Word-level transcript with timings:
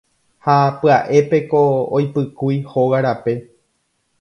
Ha 0.45 0.53
pya'épeko 0.79 1.61
oipykúi 1.99 2.57
hóga 2.73 3.03
rape. 3.09 3.37